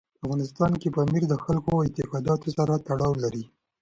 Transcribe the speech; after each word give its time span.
په 0.17 0.21
افغانستان 0.25 0.71
کې 0.81 0.93
پامیر 0.95 1.23
د 1.29 1.33
خلکو 1.45 1.71
د 1.79 1.81
اعتقاداتو 1.83 2.47
سره 2.57 2.73
تړاو 2.87 3.13
لري. 3.23 3.43